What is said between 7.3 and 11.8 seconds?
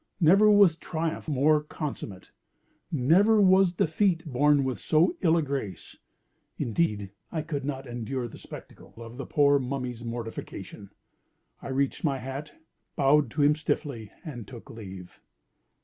I could not endure the spectacle of the poor Mummy's mortification. I